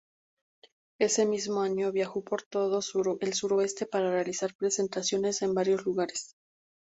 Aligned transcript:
Ese 0.97 1.27
mismo 1.27 1.61
año, 1.61 1.91
viajó 1.91 2.23
por 2.23 2.41
todo 2.41 2.79
el 3.19 3.33
suroeste 3.35 3.85
para 3.85 4.09
realizar 4.09 4.55
presentaciones 4.55 5.43
en 5.43 5.53
varios 5.53 5.85
lugares. 5.85 6.35